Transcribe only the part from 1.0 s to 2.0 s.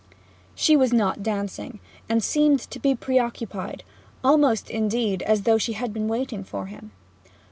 dancing,